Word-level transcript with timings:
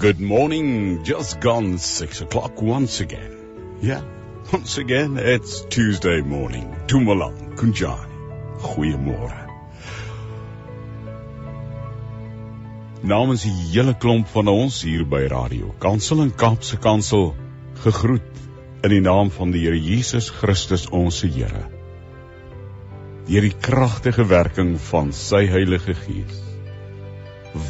Good 0.00 0.18
morning, 0.18 1.04
just 1.04 1.40
gone 1.40 1.76
six 1.76 2.22
o'clock 2.22 2.62
once 2.62 3.00
again. 3.00 3.76
Yeah, 3.82 4.00
once 4.50 4.78
again, 4.78 5.18
it's 5.18 5.60
Tuesday 5.66 6.22
morning. 6.22 6.74
Tumalang, 6.86 7.54
Kunjani. 7.54 8.08
Goeiemôre. 8.62 9.42
Namens 13.04 13.44
die 13.44 13.52
hele 13.74 13.92
klomp 13.92 14.32
van 14.32 14.48
ons 14.48 14.80
hier 14.88 15.04
by 15.04 15.26
Radio 15.28 15.74
Kansel 15.84 16.24
en 16.24 16.32
Kaapse 16.32 16.80
Kansel 16.80 17.34
gegroet 17.84 18.40
in 18.80 18.96
die 18.96 19.04
naam 19.04 19.28
van 19.36 19.52
die 19.52 19.66
Here 19.66 19.76
Jesus 19.76 20.30
Christus 20.32 20.88
ons 20.88 21.20
Here. 21.28 21.66
Deur 23.28 23.50
die 23.50 23.56
kragtige 23.68 24.24
werking 24.32 24.78
van 24.88 25.12
sy 25.12 25.44
Heilige 25.44 25.92
Gees. 26.06 26.40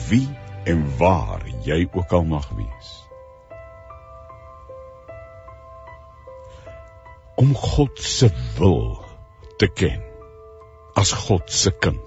Wie 0.07 0.29
en 0.65 0.97
waar 0.99 1.45
jy 1.65 1.89
ook 1.93 2.13
al 2.13 2.25
mag 2.25 2.49
wees. 2.57 2.91
Om 7.41 7.55
God 7.57 7.99
se 7.99 8.29
wil 8.59 9.01
te 9.57 9.69
ken 9.69 10.03
as 10.95 11.13
God 11.13 11.49
se 11.53 11.73
kind. 11.81 12.01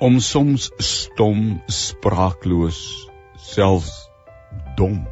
Om 0.00 0.16
soms 0.24 0.70
stom, 0.80 1.60
spraakloos, 1.68 2.80
selfs 3.36 4.08
dom 4.76 5.02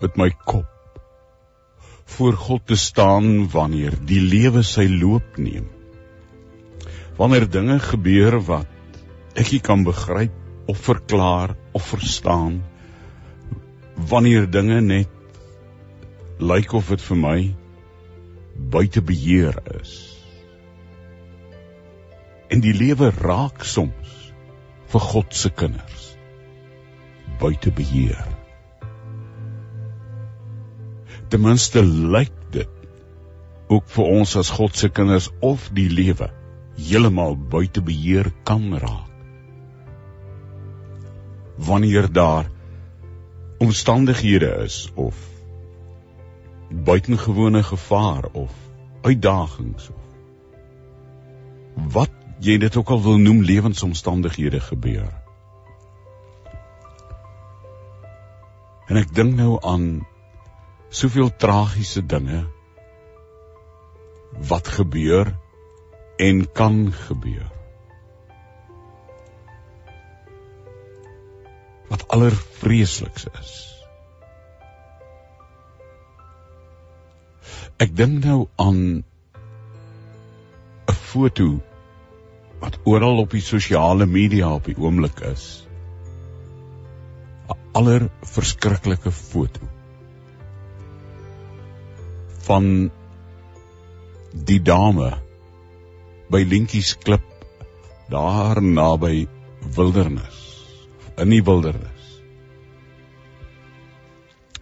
met 0.00 0.16
my 0.16 0.30
kop 0.48 0.72
voor 2.16 2.32
God 2.32 2.66
te 2.66 2.76
staan 2.76 3.48
wanneer 3.52 3.96
die 4.08 4.22
lewe 4.22 4.62
sy 4.64 4.86
loop 4.88 5.36
neem 5.36 5.75
wanneer 7.16 7.46
dinge 7.50 7.78
gebeur 7.80 8.40
wat 8.44 8.72
ek 9.36 9.52
nie 9.52 9.60
kan 9.64 9.84
begryp 9.84 10.68
of 10.68 10.80
verklaar 10.84 11.54
of 11.76 11.84
verstaan 11.94 12.60
wanneer 14.10 14.48
dinge 14.50 14.80
net 14.84 15.12
lyk 16.38 16.74
of 16.76 16.90
dit 16.92 17.00
vir 17.00 17.20
my 17.20 17.38
buite 18.72 19.00
beheer 19.04 19.56
is. 19.80 19.94
En 22.52 22.60
die 22.64 22.74
lewe 22.76 23.10
raak 23.16 23.64
soms 23.64 24.12
vir 24.92 25.06
God 25.10 25.34
se 25.34 25.50
kinders 25.50 26.04
buite 27.40 27.72
beheer. 27.74 28.28
Ten 31.28 31.42
minste 31.42 31.82
lyk 31.84 32.32
dit 32.54 32.72
ook 33.72 33.88
vir 33.96 34.12
ons 34.20 34.36
as 34.38 34.52
God 34.54 34.76
se 34.78 34.92
kinders 34.92 35.30
of 35.44 35.70
die 35.74 35.88
lewe 35.90 36.30
heeltemal 36.76 37.36
buite 37.36 37.82
beheer 37.82 38.32
kan 38.44 38.78
raak. 38.78 39.12
Wanneer 41.56 42.12
daar 42.12 42.50
omstandighede 43.58 44.50
is 44.64 44.90
of 44.94 45.16
buitengewone 46.68 47.62
gevaar 47.62 48.24
of 48.32 48.52
uitdagings 49.00 49.88
of 49.88 50.04
wat 51.92 52.10
jy 52.40 52.58
dit 52.58 52.76
ook 52.76 52.88
al 52.88 53.02
wil 53.02 53.16
noem 53.16 53.40
lewensomstandighede 53.42 54.60
gebeur. 54.60 55.08
En 58.86 59.00
ek 59.00 59.14
dink 59.14 59.34
nou 59.38 59.56
aan 59.64 60.06
soveel 60.88 61.32
tragiese 61.36 62.04
dinge 62.06 62.44
wat 64.48 64.68
gebeur 64.68 65.32
en 66.16 66.52
kan 66.52 66.92
gebeur. 66.92 67.46
Wat 71.88 72.08
allervreeslikste 72.08 73.30
is. 73.40 73.54
Ek 77.76 77.92
dink 77.96 78.24
nou 78.24 78.48
aan 78.56 79.04
'n 80.88 80.96
foto 81.12 81.60
wat 82.60 82.78
oral 82.84 83.18
op 83.18 83.30
die 83.30 83.44
sosiale 83.44 84.06
media 84.06 84.54
op 84.54 84.64
die 84.64 84.78
oomblik 84.78 85.20
is. 85.20 85.66
'n 87.48 87.60
Allerverskriklike 87.72 89.12
foto 89.12 89.68
van 92.46 92.90
die 94.32 94.62
dame 94.62 95.25
by 96.30 96.42
Lentjies 96.44 96.96
Klip 97.02 97.24
daar 98.10 98.62
naby 98.62 99.26
Wildernis 99.76 100.42
in 101.16 101.32
die 101.32 101.42
wildernis. 101.42 101.92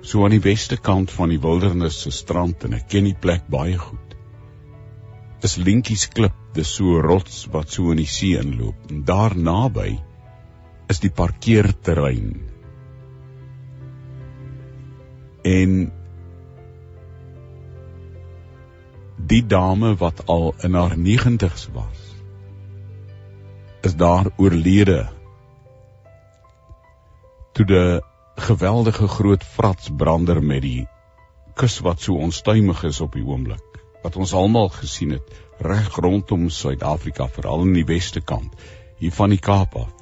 So 0.05 0.25
aan 0.25 0.37
die 0.37 0.45
weste 0.45 0.77
kant 0.77 1.11
van 1.11 1.33
die 1.33 1.41
wildernis 1.43 2.03
se 2.05 2.13
strand 2.15 2.65
en 2.65 2.77
ek 2.79 2.89
ken 2.93 3.09
die 3.09 3.19
plek 3.19 3.49
baie 3.53 3.79
goed 3.81 4.05
is 5.45 5.59
Lentjies 5.61 6.07
Klip 6.17 6.37
dis 6.57 6.71
so 6.79 7.01
rots 7.05 7.43
wat 7.53 7.73
so 7.75 7.93
in 7.93 8.01
die 8.01 8.09
see 8.09 8.39
inloop 8.41 8.89
en 8.89 9.03
daar 9.09 9.35
naby 9.37 9.91
is 10.93 11.01
die 11.03 11.11
parkeerterrein. 11.13 12.31
En 15.45 15.75
die 19.27 19.47
dame 19.47 19.95
wat 19.97 20.27
al 20.27 20.55
in 20.67 20.75
haar 20.75 20.97
90's 20.97 21.69
was 21.73 22.01
is 23.85 23.97
daar 23.97 24.31
oorlede. 24.37 25.09
Toe 27.53 27.67
die 27.69 28.01
geweldige 28.35 29.09
groot 29.09 29.45
vratsbrander 29.45 30.41
met 30.43 30.63
die 30.65 30.87
kus 31.55 31.79
wat 31.85 32.01
so 32.01 32.17
onstuimig 32.17 32.83
is 32.89 33.01
op 33.05 33.13
die 33.13 33.25
oomblik 33.25 33.81
wat 34.03 34.17
ons 34.17 34.33
almal 34.33 34.69
gesien 34.73 35.13
het 35.17 35.37
reg 35.69 35.97
rondom 35.97 36.49
Suid-Afrika 36.49 37.29
veral 37.29 37.67
in 37.69 37.75
die 37.77 37.87
weste 37.89 38.21
kant 38.21 38.57
hier 38.99 39.13
van 39.13 39.33
die 39.33 39.39
Kaap 39.39 39.77
af. 39.77 39.93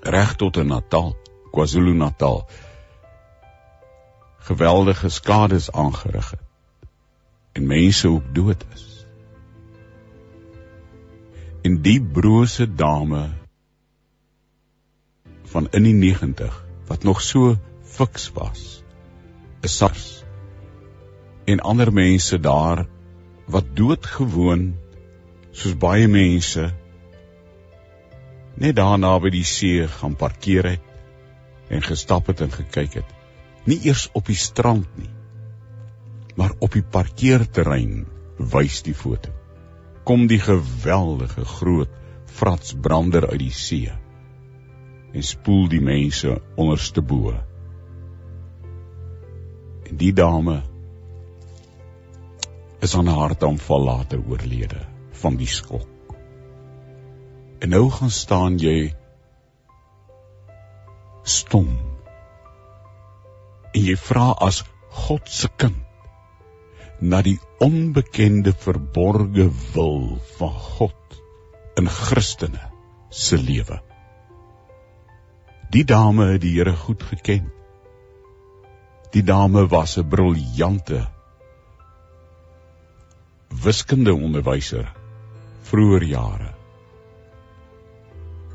Reg 0.00 0.36
tot 0.40 0.56
in 0.56 0.68
Natal 0.72 1.14
KwaZulu-Natal 1.52 2.44
geweldige 4.50 5.08
skades 5.08 5.72
aangerig 5.72 6.30
het 6.30 6.47
en 7.58 7.66
mense 7.66 8.08
ook 8.08 8.30
dood 8.34 8.64
is. 8.74 8.86
En 11.66 11.80
die 11.82 11.98
brose 12.00 12.68
dame 12.70 13.24
van 15.52 15.66
in 15.74 15.88
die 15.88 15.96
90 15.96 16.54
wat 16.88 17.02
nog 17.08 17.20
so 17.24 17.56
fiks 17.82 18.28
was, 18.36 18.62
is 19.66 19.76
SARS 19.76 20.06
en 21.48 21.64
ander 21.64 21.90
mense 21.92 22.38
daar 22.40 22.84
wat 23.48 23.74
doodgewoon 23.76 24.68
soos 25.50 25.74
baie 25.80 26.08
mense 26.12 26.68
net 28.58 28.76
daar 28.76 28.98
naby 29.00 29.32
die 29.32 29.46
see 29.46 29.86
gaan 29.98 30.16
parkeer 30.18 30.74
het 30.74 31.72
en 31.74 31.84
gestap 31.84 32.28
het 32.30 32.40
en 32.44 32.52
gekyk 32.52 33.00
het. 33.00 33.08
Nie 33.68 33.80
eers 33.86 34.08
op 34.16 34.28
die 34.30 34.38
strand 34.38 34.86
nie, 34.96 35.10
maar 36.38 36.54
op 36.62 36.76
die 36.76 36.84
parkeerterrein 36.86 38.04
wys 38.38 38.82
die 38.86 38.94
foto. 38.94 39.32
Kom 40.06 40.28
die 40.30 40.38
geweldige 40.38 41.42
groot 41.44 41.94
vratsbrander 42.38 43.26
uit 43.32 43.40
die 43.42 43.54
see 43.54 43.90
en 45.08 45.24
spoel 45.24 45.66
die 45.72 45.80
mense 45.82 46.36
onderste 46.60 47.02
bo. 47.02 47.32
En 49.88 49.98
die 49.98 50.12
dame 50.12 50.60
is 52.86 52.94
aan 52.94 53.08
'n 53.10 53.18
hartaanval 53.18 53.82
later 53.88 54.22
oorlede 54.28 54.84
van 55.22 55.36
die 55.36 55.50
skok. 55.50 56.14
En 57.58 57.68
nou 57.74 57.90
gaan 57.90 58.10
staan 58.10 58.58
jy 58.58 58.94
stom. 61.22 61.68
En 63.72 63.82
jy 63.82 63.96
vra 63.96 64.30
as 64.30 64.64
God 64.88 65.28
se 65.28 65.48
kind 65.56 65.87
na 67.00 67.20
die 67.22 67.38
onbekende 67.62 68.52
verborgde 68.52 69.48
wil 69.74 70.18
van 70.38 70.54
God 70.78 71.20
in 71.78 71.88
Christene 71.88 72.70
se 73.10 73.38
lewe. 73.38 73.78
Die 75.70 75.84
dame 75.84 76.32
het 76.32 76.42
die 76.42 76.56
Here 76.56 76.74
goed 76.76 77.02
geken. 77.02 77.52
Die 79.12 79.22
dame 79.22 79.66
was 79.68 79.98
'n 79.98 80.08
briljante 80.08 81.06
wiskunde 83.64 84.14
onderwyser 84.14 84.92
vroeër 85.62 86.04
jare 86.04 86.52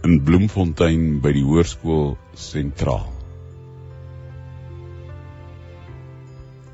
in 0.04 0.20
Bloemfontein 0.24 1.22
by 1.24 1.32
die 1.32 1.46
hoërskool 1.48 2.18
sentraal. 2.36 3.13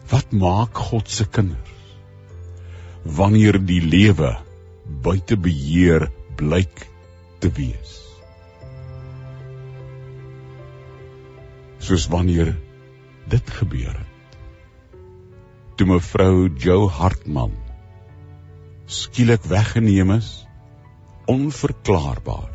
Wat 0.10 0.32
maak 0.32 0.78
God 0.90 1.10
se 1.10 1.28
kinders 1.30 1.78
wanneer 3.04 3.58
die 3.64 3.82
lewe 3.82 4.34
buite 5.06 5.38
beheer 5.38 6.10
blyk 6.36 6.86
te 7.40 7.52
wees. 7.56 7.96
Soos 11.80 12.10
wanneer 12.12 12.52
dit 13.30 13.56
gebeur 13.62 13.96
het. 13.96 14.38
Toe 15.80 15.88
mevrou 15.88 16.50
Jo 16.60 16.90
Hartman 16.92 17.56
skielik 18.90 19.44
weggeneem 19.46 20.12
is 20.18 20.30
onverklaarbaar 21.30 22.50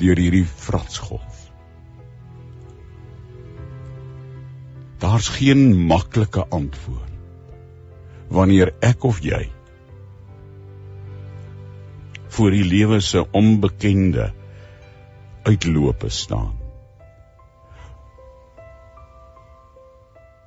deur 0.00 0.18
hierdie 0.18 0.46
fratsgolf. 0.48 1.49
Daar's 5.00 5.28
geen 5.28 5.86
maklike 5.86 6.44
antwoord 6.48 7.08
wanneer 8.30 8.74
ek 8.84 9.02
of 9.04 9.18
jy 9.24 9.48
voor 12.30 12.54
die 12.54 12.64
lewe 12.64 13.00
se 13.02 13.24
onbekende 13.34 14.28
uitlope 15.42 16.08
staan. 16.08 16.52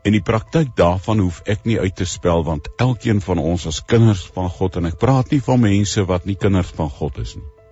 En 0.03 0.15
die 0.15 0.21
praktyk 0.21 0.71
daarvan 0.75 1.19
hoef 1.23 1.41
ek 1.49 1.65
nie 1.67 1.79
uit 1.79 1.95
te 1.95 2.05
spel 2.07 2.43
want 2.47 2.69
elkeen 2.77 3.19
van 3.23 3.39
ons 3.39 3.67
as 3.67 3.81
kinders 3.87 4.23
van 4.35 4.49
God 4.51 4.79
en 4.79 4.87
ek 4.91 5.01
praat 5.01 5.31
nie 5.31 5.41
van 5.43 5.59
mense 5.63 6.05
wat 6.07 6.29
nie 6.29 6.39
kinders 6.39 6.71
van 6.77 6.91
God 6.91 7.19
is 7.23 7.35
nie. 7.39 7.62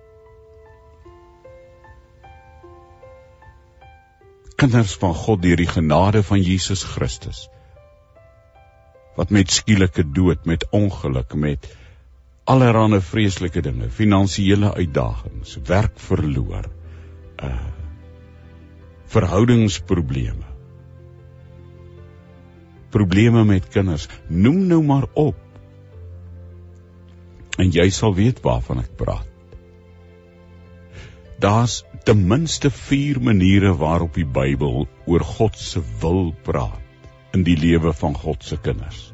Kinders 4.62 4.92
van 4.94 5.14
God 5.14 5.40
deur 5.42 5.58
die 5.58 5.66
genade 5.66 6.20
van 6.22 6.38
Jesus 6.38 6.84
Christus 6.86 7.48
wat 9.18 9.32
met 9.34 9.50
skielike 9.50 10.04
dood, 10.14 10.44
met 10.46 10.62
ongeluk, 10.70 11.34
met 11.34 11.66
allerlei 12.48 13.00
vreeslike 13.02 13.60
dinge, 13.60 13.90
finansiële 13.90 14.70
uitdagings, 14.74 15.58
werk 15.66 15.98
verloor, 16.00 16.70
uh 17.42 17.70
verhoudingsprobleme. 19.12 20.46
Probleme 22.94 23.42
met 23.44 23.66
kinders, 23.68 24.06
noem 24.28 24.62
nou 24.70 24.78
maar 24.86 25.04
op. 25.12 25.36
En 27.60 27.68
jy 27.74 27.90
sal 27.90 28.14
weet 28.16 28.40
waarvan 28.46 28.80
ek 28.80 28.94
praat. 28.96 29.28
Daar's 31.44 31.82
ten 32.02 32.26
minste 32.26 32.70
4 32.70 33.20
maniere 33.22 33.76
waarop 33.76 34.14
die 34.14 34.26
Bybel 34.26 34.86
oor 35.06 35.20
God 35.20 35.58
se 35.58 35.82
wil 36.00 36.32
praat 36.42 36.80
in 37.32 37.44
die 37.46 37.56
lewe 37.56 37.92
van 37.96 38.14
God 38.14 38.44
se 38.44 38.58
kinders. 38.60 39.12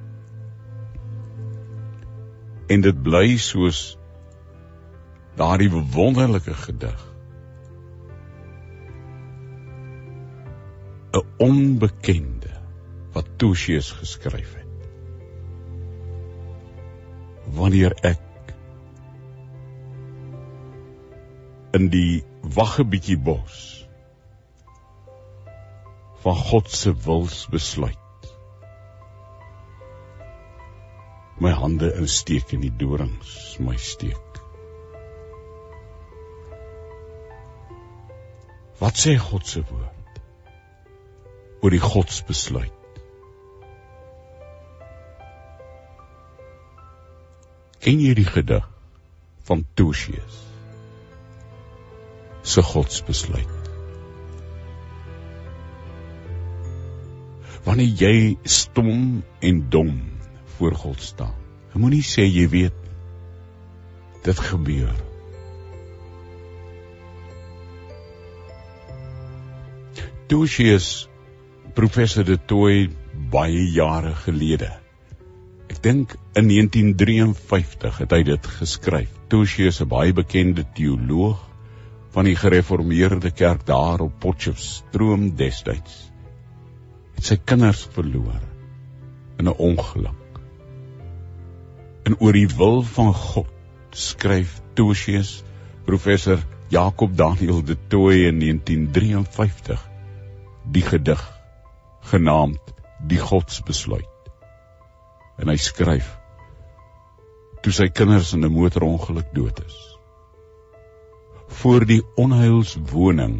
En 2.68 2.80
dit 2.84 3.02
bly 3.02 3.36
soos 3.36 3.82
daardie 5.38 5.70
wonderlike 5.70 6.54
gedig. 6.64 7.04
'n 11.12 11.24
onbekende 11.38 12.52
wat 13.12 13.28
Tosius 13.36 13.92
geskryf 13.92 14.54
het. 14.54 14.66
Wanneer 17.56 17.94
ek 18.02 18.27
in 21.78 21.88
die 21.94 22.24
waggebietjie 22.58 23.18
bos 23.30 23.62
van 26.24 26.38
God 26.50 26.70
se 26.74 26.92
wils 27.06 27.44
besluit 27.54 28.04
my 31.38 31.52
hande 31.54 31.92
insteek 31.94 32.52
in 32.52 32.64
die 32.64 32.72
dorings 32.80 33.34
my 33.62 33.76
steek. 33.78 34.40
Wat 38.80 38.98
sê 38.98 39.14
God 39.22 39.46
se 39.46 39.62
woord 39.70 40.18
oor 41.62 41.74
die 41.74 41.82
godsbesluit? 41.82 42.74
Ken 47.86 48.02
jy 48.02 48.18
die 48.18 48.26
gedig 48.26 48.66
van 49.46 49.66
Tosius? 49.78 50.47
Se 52.48 52.62
godsbesluit. 52.64 53.56
Wanneer 57.66 57.92
jy 58.00 58.36
stom 58.48 59.20
en 59.44 59.60
dom 59.68 59.92
voor 60.56 60.74
God 60.74 61.02
staan. 61.04 61.36
Moenie 61.78 62.02
sê 62.02 62.24
jy 62.24 62.48
weet 62.50 62.78
dit 64.24 64.40
gebeur. 64.48 64.96
Tusius 70.28 71.08
professor 71.76 72.24
de 72.26 72.36
Tooi 72.50 72.88
baie 73.32 73.62
jare 73.72 74.14
gelede. 74.24 74.72
Ek 75.68 75.78
dink 75.84 76.16
in 76.34 76.48
1953 76.50 78.00
het 78.02 78.16
hy 78.16 78.22
dit 78.32 78.50
geskryf. 78.58 79.12
Tusius 79.28 79.80
'n 79.84 79.88
baie 79.88 80.12
bekende 80.12 80.64
teoloog 80.74 81.47
van 82.10 82.24
die 82.24 82.36
gereformeerde 82.36 83.30
kerk 83.30 83.66
daar 83.66 84.00
op 84.00 84.20
Potchefstroom 84.20 85.34
destyds. 85.36 86.10
Het 87.18 87.24
sy 87.24 87.36
kinders 87.36 87.88
verloor 87.92 88.40
in 89.38 89.48
'n 89.48 89.58
ongeluk 89.58 90.28
en 92.08 92.16
oor 92.24 92.32
die 92.32 92.48
wil 92.56 92.82
van 92.82 93.10
God 93.14 93.48
skryf 93.90 94.60
Tosius 94.78 95.42
professor 95.84 96.40
Jakob 96.72 97.16
Daniel 97.16 97.62
de 97.64 97.76
Tooy 97.88 98.28
in 98.28 98.38
1953 98.40 99.82
die 100.72 100.82
gedig 100.82 101.24
genaamd 102.12 102.72
die 103.12 103.20
godsbesluit 103.20 104.32
en 105.38 105.52
hy 105.52 105.58
skryf 105.60 106.08
toe 107.62 107.72
sy 107.72 107.88
kinders 107.92 108.32
in 108.32 108.44
'n 108.44 108.54
motorongeluk 108.56 109.34
dood 109.34 109.60
is 109.66 109.78
voor 111.48 111.86
die 111.88 112.02
onheilswoning 112.16 113.36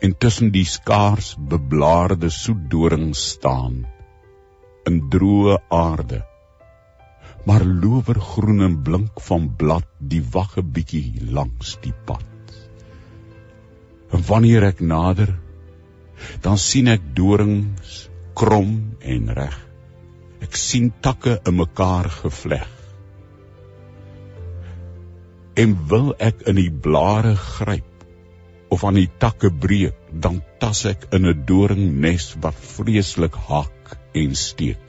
en 0.00 0.16
tussen 0.18 0.52
die 0.54 0.64
skaars 0.64 1.34
beblaarde 1.52 2.30
soetdorings 2.30 3.28
staan 3.34 3.84
in 4.86 5.00
droë 5.12 5.58
aarde 5.74 6.24
maar 7.48 7.64
lowergroen 7.64 8.60
en 8.60 8.74
blink 8.82 9.20
van 9.28 9.46
blad 9.56 9.86
die 10.12 10.20
wagge 10.32 10.62
bietjie 10.62 11.30
langs 11.32 11.76
die 11.84 11.94
pad. 12.08 12.56
En 14.12 14.24
wanneer 14.28 14.66
ek 14.68 14.82
nader, 14.84 15.32
dan 16.44 16.58
sien 16.60 16.90
ek 16.92 17.06
dorings 17.16 17.94
krom 18.36 18.74
en 19.00 19.32
reg. 19.38 19.56
Ek 20.44 20.60
sien 20.60 20.90
takke 21.04 21.38
in 21.48 21.56
mekaar 21.62 22.10
gevleg. 22.18 22.68
En 25.58 25.74
wil 25.90 26.12
ek 26.22 26.44
in 26.50 26.58
die 26.60 26.70
blare 26.70 27.34
gryp 27.36 27.84
of 28.74 28.84
aan 28.84 28.98
die 29.00 29.08
takke 29.22 29.50
breek, 29.50 29.96
dan 30.12 30.42
tas 30.60 30.84
ek 30.90 31.08
in 31.16 31.26
'n 31.26 31.44
doringnes 31.48 32.34
wat 32.44 32.66
vreeslik 32.74 33.34
hak 33.48 33.96
en 34.14 34.34
steek. 34.34 34.84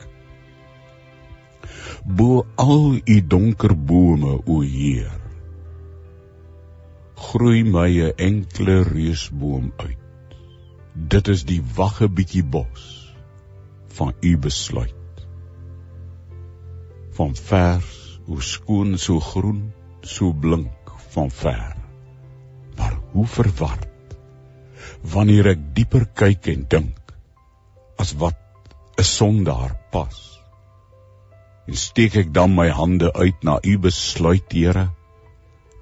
Bo 2.05 2.45
al 2.55 2.99
u 3.05 3.17
donker 3.35 3.73
bome 3.75 4.35
o 4.45 4.61
Heer 4.61 5.19
groei 7.19 7.63
my 7.63 7.91
'n 8.01 8.13
enkele 8.27 8.75
reusboom 8.83 9.65
uit. 9.77 10.35
Dit 11.13 11.27
is 11.33 11.43
die 11.51 11.61
wagge 11.79 12.07
bietjie 12.19 12.43
bos 12.43 12.85
van 13.97 14.13
u 14.21 14.31
besluit. 14.45 15.25
Van 17.17 17.35
vers 17.35 18.19
hoe 18.25 18.41
skoon 18.41 18.97
so 18.97 19.19
groen 19.19 19.61
so 20.09 20.33
blink 20.33 20.93
van 21.13 21.31
ver. 21.31 21.75
Maar 22.77 22.97
hoe 23.11 23.27
verward? 23.27 23.87
Wanneer 25.13 25.53
ek 25.53 25.61
dieper 25.77 26.05
kyk 26.17 26.49
en 26.53 26.65
dink 26.71 27.13
as 28.01 28.15
wat 28.21 28.39
'n 28.97 29.07
sondaar 29.07 29.75
pas. 29.91 30.17
En 31.67 31.75
steek 31.75 32.15
ek 32.23 32.33
dan 32.33 32.55
my 32.55 32.69
hande 32.69 33.13
uit 33.13 33.43
na 33.43 33.59
u 33.63 33.77
besluit 33.77 34.51
Here 34.51 34.89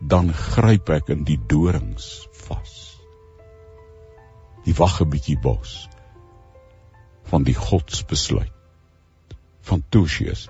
dan 0.02 0.34
gryp 0.34 0.90
ek 0.90 1.10
in 1.10 1.24
die 1.24 1.40
dorings 1.48 2.28
vas. 2.46 2.74
Die 4.66 4.76
wagge 4.78 5.06
bietjie 5.06 5.40
bos 5.40 5.88
van 7.32 7.44
die 7.44 7.56
godsbesluit 7.56 8.54
van 9.68 9.84
Tosius 9.90 10.48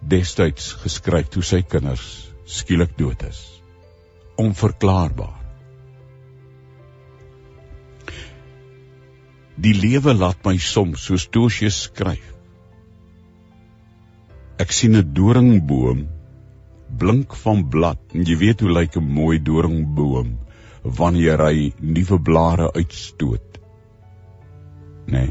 destyds 0.00 0.72
geskryf 0.82 1.28
toe 1.28 1.42
sy 1.42 1.62
kinders 1.62 2.06
skielik 2.46 2.96
dood 2.98 3.22
is 3.28 3.40
onverklaarbaar 4.40 5.38
die 9.60 9.76
lewe 9.76 10.16
laat 10.16 10.44
my 10.44 10.56
soms 10.72 11.04
soos 11.08 11.28
Tosius 11.28 11.84
skryf 11.90 12.30
Ek 14.60 14.74
sien 14.76 14.96
'n 14.96 15.12
doringboom 15.16 16.00
blink 17.00 17.34
van 17.42 17.60
blad 17.72 18.00
en 18.14 18.26
jy 18.28 18.36
weet 18.42 18.60
hoe 18.60 18.72
lyk 18.78 18.96
'n 18.98 19.12
mooi 19.18 19.38
doringboom 19.48 20.34
wanneer 20.98 21.40
hy 21.44 21.72
nuwe 21.80 22.18
blare 22.28 22.66
uitstoot. 22.80 23.58
Nee. 25.06 25.30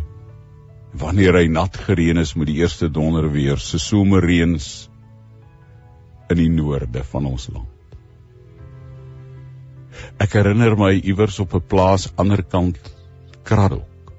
Wanneer 0.98 1.38
hy 1.38 1.48
nat 1.54 1.76
gereën 1.78 2.18
is 2.18 2.34
met 2.36 2.50
die 2.50 2.62
eerste 2.64 2.90
donder 2.90 3.30
weer, 3.32 3.58
se 3.62 3.78
somerreëns 3.78 4.90
in 6.30 6.38
die 6.38 6.50
noorde 6.50 7.04
van 7.04 7.28
ons 7.30 7.50
land. 7.54 7.68
Ek 10.20 10.34
herinner 10.38 10.76
my 10.80 10.92
iewers 10.98 11.40
op 11.44 11.54
'n 11.54 11.68
plaas 11.74 12.10
aanderkant 12.16 12.80
Kraddock. 13.44 14.14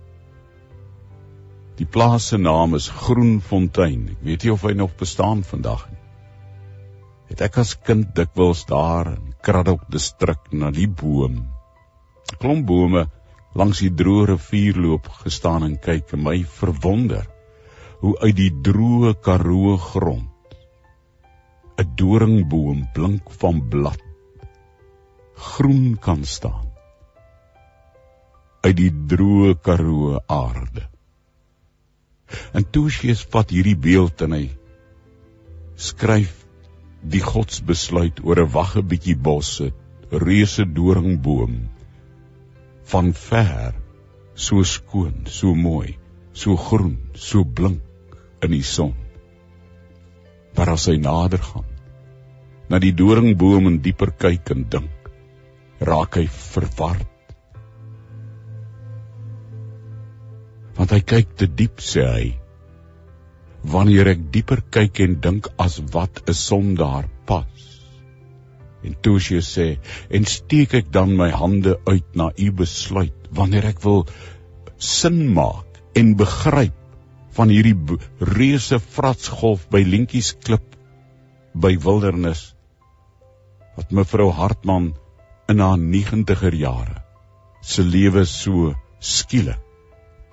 Die 1.79 1.87
plaas 1.87 2.27
se 2.29 2.39
naam 2.39 2.75
is 2.75 2.89
Groenfontein. 2.89 4.09
Ek 4.11 4.23
weet 4.23 4.43
nie 4.45 4.53
of 4.53 4.63
hy 4.63 4.73
nog 4.73 4.97
bestaan 4.97 5.43
vandag 5.43 5.89
nie. 5.91 5.99
Het 7.31 7.41
ek 7.41 7.59
as 7.59 7.75
kind 7.75 8.15
dikwels 8.15 8.65
daar 8.67 9.15
in 9.15 9.35
Kraddock 9.43 9.87
distrik 9.89 10.53
na 10.53 10.71
die 10.71 10.89
boom. 10.89 11.47
Klomp 12.39 12.67
bome 12.67 13.07
langs 13.59 13.83
die 13.83 13.93
droë 14.03 14.27
rivierloop 14.33 15.09
gestaan 15.25 15.67
en 15.67 15.77
kyk 15.83 16.15
en 16.17 16.25
my 16.27 16.37
verwonder 16.59 17.27
hoe 18.01 18.15
uit 18.25 18.37
die 18.37 18.53
droë 18.69 19.15
Karoo 19.25 19.77
grond 19.91 20.57
'n 21.81 21.95
doringboom 22.03 22.87
blink 22.95 23.31
van 23.43 23.63
blad 23.73 24.03
groen 25.51 25.97
kan 26.07 26.25
staan 26.25 26.71
uit 28.61 28.77
die 28.77 28.93
droë 29.13 29.55
Karoo 29.65 30.19
aarde. 30.29 30.85
En 32.53 32.67
Tosius 32.71 33.23
vat 33.33 33.51
hierdie 33.55 33.77
beeld 33.89 34.21
en 34.27 34.37
hy 34.37 34.47
skryf 35.81 36.35
die 37.01 37.23
godsbesluit 37.25 38.21
oor 38.25 38.43
'n 38.43 38.53
wagge 38.57 38.83
bietjie 38.83 39.17
bosse, 39.17 39.71
reuse 40.13 40.67
doringboom 40.79 41.57
van 42.91 43.13
ver, 43.15 43.75
so 44.35 44.63
skoon, 44.67 45.27
so 45.27 45.55
mooi, 45.55 45.95
so 46.33 46.57
groen, 46.57 46.97
so 47.15 47.45
blink 47.45 48.17
in 48.43 48.55
die 48.55 48.65
son. 48.67 48.95
Maar 50.57 50.75
as 50.75 50.89
hy 50.91 50.97
nader 50.99 51.43
gaan, 51.45 51.69
na 52.71 52.81
die 52.83 52.95
doringboom 52.97 53.69
en 53.71 53.79
dieper 53.85 54.13
kyk 54.25 54.53
en 54.55 54.67
dink, 54.73 55.11
raak 55.87 56.19
hy 56.19 56.27
verward. 56.31 57.07
Want 60.79 60.95
hy 60.95 61.01
kyk 61.15 61.35
te 61.39 61.49
diep 61.61 61.83
sê 61.85 62.07
hy. 62.07 62.29
Wanneer 63.71 64.15
ek 64.15 64.31
dieper 64.35 64.63
kyk 64.73 65.03
en 65.05 65.19
dink 65.25 65.51
as 65.61 65.81
wat 65.95 66.23
'n 66.27 66.35
sondaar 66.35 67.09
pas. 67.27 67.70
En 68.85 68.97
Tosie 69.05 69.43
sê 69.45 69.69
en 70.09 70.25
steek 70.25 70.75
ek 70.79 70.93
dan 70.93 71.17
my 71.17 71.31
hande 71.31 71.77
uit 71.87 72.17
na 72.17 72.31
u 72.37 72.51
besluit 72.63 73.31
wanneer 73.37 73.71
ek 73.73 73.83
wil 73.85 74.07
sin 74.77 75.27
maak 75.37 75.81
en 76.01 76.15
begryp 76.17 76.77
van 77.37 77.53
hierdie 77.53 77.99
reuse 78.37 78.81
fratsgolf 78.81 79.67
by 79.73 79.83
Lentjies 79.87 80.33
klip 80.45 80.77
by 81.55 81.77
wildernis 81.85 82.51
wat 83.77 83.93
mevrou 83.97 84.31
Hartman 84.35 84.93
in 85.51 85.63
haar 85.65 85.79
90er 85.79 86.57
jare 86.57 87.03
se 87.61 87.85
lewe 87.85 88.25
so 88.29 88.73
skielik 89.01 89.61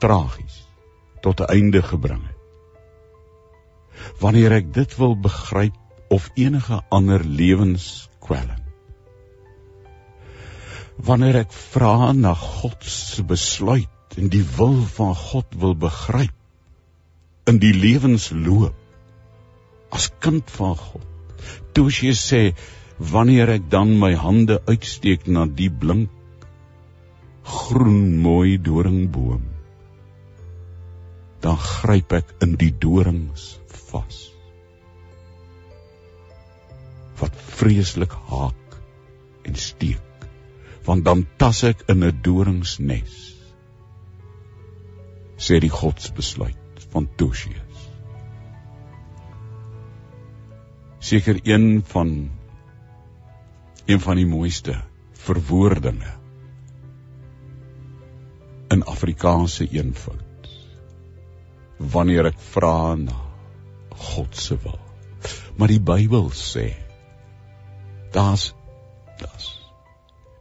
tragies 0.03 0.57
tot 1.21 1.41
'n 1.41 1.51
einde 1.57 1.81
gebring 1.81 2.23
het. 2.27 2.41
Wanneer 4.21 4.51
ek 4.51 4.73
dit 4.73 4.97
wil 4.97 5.15
begryp 5.15 5.75
of 6.09 6.29
enige 6.35 6.81
ander 6.89 7.23
lewenskwelling. 7.23 8.63
Wanneer 10.97 11.43
ek 11.43 11.51
vra 11.53 12.13
na 12.17 12.33
God 12.33 12.83
se 12.89 13.23
besluit 13.23 14.17
en 14.17 14.31
die 14.33 14.45
wil 14.57 14.79
van 14.97 15.13
God 15.15 15.57
wil 15.61 15.75
begryp 15.77 16.33
in 17.47 17.59
die 17.63 17.73
lewensloop 17.75 18.75
as 19.93 20.09
kind 20.23 20.49
van 20.57 20.75
God. 20.75 21.07
Toe 21.73 21.87
jy 21.93 22.13
sê 22.17 22.41
wanneer 22.97 23.49
ek 23.57 23.69
dan 23.69 23.93
my 24.01 24.15
hande 24.17 24.57
uitsteek 24.67 25.27
na 25.29 25.45
die 25.45 25.69
blink 25.69 26.09
groen 27.47 28.17
mooi 28.23 28.57
doringboom 28.59 29.45
dan 31.45 31.59
gryp 31.61 32.17
ek 32.17 32.33
in 32.43 32.57
die 32.59 32.73
dorings 32.73 33.53
vas 33.91 34.36
wat 37.21 37.37
vreeslik 37.59 38.13
haak 38.31 38.77
en 39.47 39.55
steek 39.55 40.27
want 40.87 41.05
dan 41.05 41.25
tas 41.41 41.63
ek 41.67 41.83
in 41.93 42.03
'n 42.03 42.21
doringsnes 42.23 43.15
sê 45.47 45.59
die 45.63 45.73
godsbesluit 45.73 46.85
van 46.93 47.09
Tosius 47.15 47.89
seker 50.99 51.39
een 51.43 51.83
van 51.93 52.29
een 53.85 53.99
van 53.99 54.15
die 54.15 54.27
mooiste 54.27 54.75
verwoordinge 55.27 56.13
in 58.75 58.83
Afrikaanse 58.83 59.67
eenvoud 59.71 60.49
wanneer 61.93 62.27
ek 62.31 62.39
vra 62.51 62.95
na 62.99 63.15
God 63.97 64.35
se 64.37 64.57
wil. 64.63 64.79
Maar 65.57 65.71
die 65.73 65.81
Bybel 65.81 66.29
sê 66.35 66.67
daar's 68.15 68.51
daar's 69.21 69.49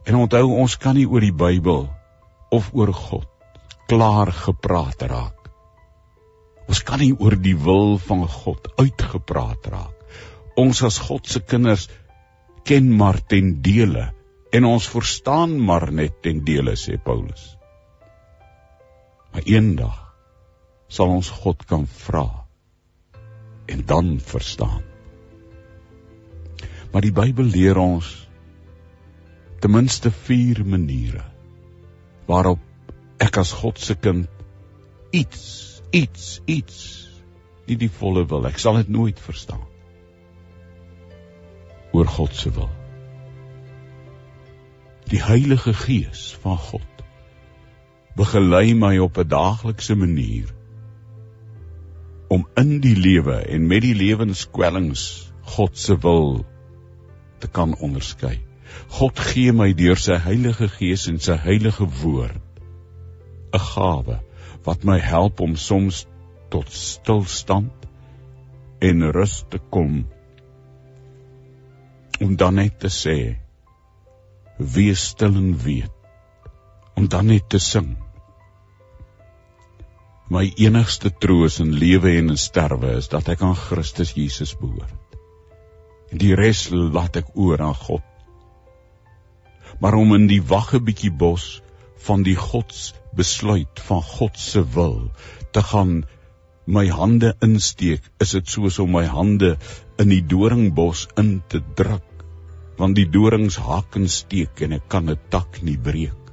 en 0.07 0.19
onthou 0.23 0.45
ons 0.63 0.77
kan 0.77 0.95
nie 0.95 1.07
oor 1.07 1.23
die 1.23 1.35
Bybel 1.35 1.87
of 2.51 2.71
oor 2.73 2.93
God 2.93 3.27
klaar 3.91 4.31
gepraat 4.31 5.03
raak 5.11 5.51
ons 6.67 6.83
kan 6.83 6.99
nie 7.03 7.13
oor 7.15 7.37
die 7.39 7.55
wil 7.55 7.97
van 8.09 8.27
God 8.27 8.71
uitgepraat 8.77 9.71
raak 9.71 9.97
ons 10.57 10.83
as 10.83 10.99
God 11.07 11.27
se 11.29 11.43
kinders 11.43 11.87
ken 12.67 12.89
maar 12.99 13.19
ten 13.31 13.59
dele 13.63 14.09
en 14.51 14.65
ons 14.65 14.87
verstaan 14.89 15.55
maar 15.69 15.89
net 15.91 16.21
ten 16.23 16.43
dele 16.47 16.75
sê 16.79 16.97
Paulus. 17.03 17.43
Maar 19.31 19.45
eendag 19.45 19.97
sal 20.87 21.11
ons 21.19 21.29
God 21.43 21.65
kan 21.67 21.87
vra 22.05 22.27
en 23.67 23.83
dan 23.85 24.15
verstaan. 24.23 24.83
Maar 26.91 27.01
die 27.01 27.13
Bybel 27.15 27.49
leer 27.51 27.77
ons 27.77 28.27
ten 29.59 29.73
minste 29.73 30.11
4 30.11 30.63
maniere 30.65 31.23
waarop 32.27 32.59
ek 33.23 33.39
as 33.41 33.53
God 33.61 33.79
se 33.79 33.95
kind 33.95 34.27
iets 35.15 35.45
iets 35.95 36.41
iets 36.45 36.79
nie 37.67 37.77
die 37.79 37.91
volle 37.91 38.25
wil 38.31 38.45
ek 38.49 38.59
sal 38.61 38.77
dit 38.79 38.91
nooit 38.93 39.19
verstaan 39.19 39.63
oor 41.95 42.09
God 42.11 42.35
se 42.35 42.51
wil. 42.53 42.69
Die 45.07 45.21
Heilige 45.23 45.73
Gees 45.73 46.35
van 46.43 46.59
God 46.59 47.03
begelei 48.19 48.73
my 48.73 48.97
op 48.99 49.17
'n 49.17 49.27
daaglikse 49.31 49.95
manier 49.95 50.51
om 52.27 52.47
in 52.59 52.79
die 52.83 52.95
lewe 52.95 53.37
en 53.55 53.67
met 53.67 53.81
die 53.81 53.95
lewenskwellings 53.95 55.31
God 55.55 55.77
se 55.77 55.97
wil 55.97 56.45
te 57.39 57.47
kan 57.47 57.75
onderskei. 57.75 58.37
God 58.99 59.19
gee 59.19 59.53
my 59.53 59.71
deur 59.77 59.99
sy 59.99 60.17
Heilige 60.21 60.67
Gees 60.71 61.07
en 61.11 61.19
sy 61.23 61.37
heilige 61.43 61.87
woord 62.01 62.43
'n 63.53 63.63
gawe 63.63 64.17
wat 64.67 64.83
my 64.83 64.97
help 64.99 65.39
om 65.45 65.55
soms 65.55 66.05
tot 66.51 66.71
stilstand 66.71 67.87
en 68.89 69.11
rus 69.11 69.43
te 69.49 69.59
kom. 69.69 70.05
Om 72.21 72.35
dan 72.35 72.59
net 72.59 72.79
te 72.79 72.91
sê 72.91 73.17
wees 74.57 75.07
stil 75.13 75.35
en 75.35 75.55
weet. 75.63 75.93
Om 76.95 77.07
dan 77.07 77.27
net 77.31 77.49
te 77.49 77.59
sing. 77.59 77.95
My 80.29 80.45
enigste 80.57 81.13
troos 81.23 81.59
in 81.63 81.75
lewe 81.83 82.17
en 82.19 82.33
in 82.35 82.37
sterwe 82.37 82.97
is 83.01 83.07
dat 83.07 83.29
ek 83.29 83.41
aan 83.41 83.55
Christus 83.55 84.15
Jesus 84.17 84.55
behoort 84.59 85.06
en 86.11 86.21
die 86.21 86.35
res 86.35 86.67
laat 86.71 87.17
ek 87.19 87.33
oor 87.35 87.61
aan 87.61 87.75
God. 87.75 88.03
Maar 89.79 89.97
om 89.99 90.13
in 90.15 90.27
die 90.29 90.41
wagge 90.41 90.79
bietjie 90.79 91.11
bos 91.11 91.61
van 92.07 92.23
die 92.23 92.37
gods 92.39 92.93
besluit 93.17 93.81
van 93.87 94.03
God 94.05 94.37
se 94.39 94.63
wil 94.75 95.09
te 95.51 95.63
gaan 95.71 96.03
my 96.67 96.85
hande 96.91 97.31
insteek 97.45 98.05
is 98.23 98.35
dit 98.35 98.53
soos 98.53 98.77
om 98.83 98.91
my 98.95 99.05
hande 99.07 99.55
in 100.01 100.11
die 100.11 100.23
doringbos 100.33 101.07
in 101.17 101.37
te 101.47 101.61
druk. 101.79 102.05
Want 102.77 102.97
die 102.99 103.07
dorings 103.09 103.57
hak 103.63 103.95
en 103.97 104.09
steek 104.11 104.61
en 104.61 104.75
ek 104.77 104.89
kan 104.93 105.09
'n 105.09 105.19
tak 105.33 105.61
nie 105.63 105.77
breek. 105.77 106.23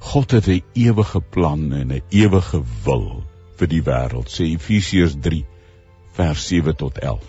God 0.00 0.30
het 0.30 0.48
'n 0.48 0.62
ewige 0.74 1.20
plan 1.20 1.72
en 1.72 1.92
'n 1.92 2.02
ewige 2.10 2.62
wil 2.84 3.24
vir 3.58 3.68
die 3.68 3.82
wêreld 3.82 4.30
sê 4.30 4.44
Efesiërs 4.54 5.16
3 5.20 5.44
vers 6.14 6.46
7 6.46 6.76
tot 6.78 6.98
11. 6.98 7.22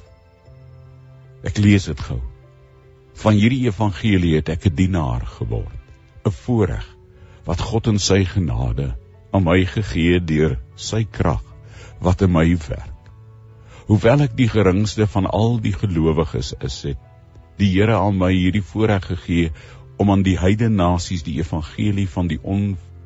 Ek 1.49 1.57
lees 1.57 1.87
dit 1.89 2.01
gou. 2.07 2.19
Van 3.21 3.37
hierdie 3.37 3.63
evangelie 3.65 4.35
het 4.35 4.49
ek 4.53 4.67
'n 4.69 4.75
dienaar 4.75 5.25
geword, 5.37 5.81
'n 6.25 6.31
voorreg 6.31 6.85
wat 7.45 7.61
God 7.61 7.87
in 7.87 7.99
sy 7.99 8.25
genade 8.25 8.95
aan 9.31 9.43
my 9.43 9.65
gegee 9.65 10.19
deur 10.19 10.59
sy 10.75 11.03
krag 11.03 11.41
wat 11.99 12.21
in 12.21 12.31
my 12.31 12.45
werk. 12.67 12.93
Hoewel 13.87 14.21
ek 14.21 14.37
die 14.37 14.49
geringste 14.49 15.07
van 15.07 15.25
al 15.25 15.59
die 15.61 15.73
gelowiges 15.73 16.53
is, 16.59 16.83
het 16.83 16.97
die 17.57 17.71
Here 17.71 17.97
aan 17.97 18.17
my 18.17 18.31
hierdie 18.33 18.65
voorreg 18.65 19.05
gegee 19.05 19.51
om 19.97 20.11
aan 20.11 20.23
die 20.23 20.37
heidene 20.37 20.75
nasies 20.75 21.23
die 21.23 21.37
evangelie 21.39 22.07
van 22.09 22.27
die 22.27 22.39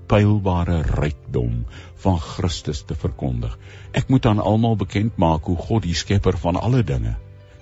onpylbare 0.09 0.81
rykdom 0.81 1.65
van 2.01 2.19
Christus 2.19 2.81
te 2.81 2.95
verkondig. 2.97 3.53
Ek 3.93 4.09
moet 4.09 4.25
aan 4.25 4.39
almal 4.41 4.75
bekend 4.75 5.17
maak 5.21 5.45
hoe 5.45 5.57
God 5.57 5.83
die 5.85 5.93
skepper 5.93 6.37
van 6.37 6.57
alle 6.57 6.81
dinge 6.83 7.15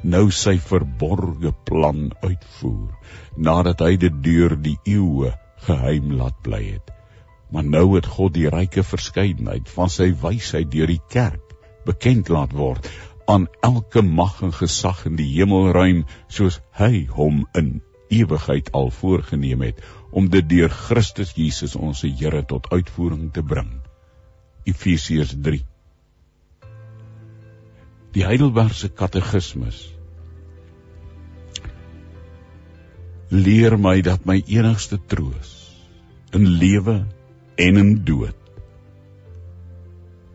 nou 0.08 0.30
sy 0.32 0.54
verborgde 0.62 1.52
plan 1.68 2.14
uitvoer 2.22 2.94
nadat 3.36 3.82
hy 3.84 3.98
dit 4.00 4.22
deur 4.24 4.56
die 4.56 4.78
eeue 4.86 5.34
geheim 5.66 6.14
laat 6.16 6.38
bly 6.46 6.62
het. 6.78 6.94
Maar 7.52 7.66
nou 7.68 7.96
het 7.96 8.08
God 8.16 8.36
die 8.38 8.48
ryke 8.54 8.84
verskeidenheid 8.86 9.68
van 9.74 9.92
sy 9.92 10.14
wysheid 10.22 10.72
deur 10.72 10.88
die 10.88 11.02
kerk 11.12 11.52
bekend 11.84 12.30
laat 12.32 12.56
word 12.56 12.88
aan 13.28 13.50
elke 13.66 14.06
mag 14.06 14.40
en 14.46 14.56
gesag 14.56 15.04
in 15.10 15.20
die 15.20 15.34
hemelruim 15.34 16.06
soos 16.32 16.62
hy 16.80 17.08
hom 17.12 17.44
in 17.60 17.82
ewigheid 18.14 18.72
al 18.72 18.94
voorgenem 19.02 19.66
het 19.68 19.84
om 20.12 20.30
dit 20.32 20.48
deur 20.50 20.70
Christus 20.70 21.34
Jesus 21.36 21.76
ons 21.76 22.02
Here 22.02 22.44
tot 22.46 22.70
uitvoering 22.72 23.30
te 23.34 23.44
bring. 23.44 23.70
Efesiërs 24.68 25.36
3. 25.44 25.62
Die 28.16 28.26
Heidelbergse 28.26 28.90
Katekismus 28.90 29.84
leer 33.30 33.76
my 33.78 34.00
dat 34.02 34.26
my 34.26 34.40
enigste 34.48 34.98
troos 35.12 35.54
in 36.36 36.48
lewe 36.48 37.02
en 37.60 37.80
in 37.82 37.92
dood 38.08 38.36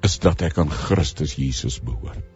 is 0.02 0.19
dat 0.19 0.43
ek 0.43 0.59
aan 0.59 0.71
Christus 0.71 1.37
Jesus 1.38 1.79
behoort. 1.81 2.26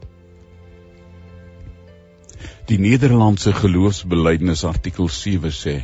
Die 2.71 2.79
Nederlandse 2.79 3.53
geloofsbelijdenis 3.55 4.65
artikel 4.67 5.09
7 5.11 5.53
sê: 5.55 5.75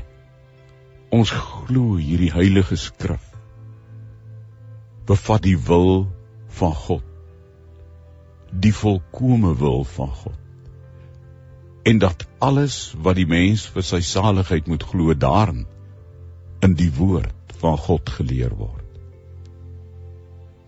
Ons 1.13 1.29
glo 1.37 1.99
hierdie 2.01 2.31
heilige 2.33 2.77
skrif 2.81 3.27
bevat 5.05 5.43
die 5.45 5.59
wil 5.59 6.07
van 6.57 6.73
God, 6.79 7.05
die 8.65 8.73
volkomme 8.73 9.51
wil 9.61 9.85
van 9.85 10.09
God. 10.23 10.39
En 11.85 11.99
dat 11.99 12.25
alles 12.39 12.77
wat 13.05 13.19
die 13.19 13.27
mens 13.29 13.67
vir 13.75 13.85
sy 13.85 14.01
saligheid 14.07 14.71
moet 14.71 14.87
glo 14.89 15.13
daarin 15.13 15.67
in 16.65 16.79
die 16.81 16.89
woord 16.97 17.57
van 17.61 17.77
God 17.77 18.09
geleer 18.17 18.55
word. 18.57 18.89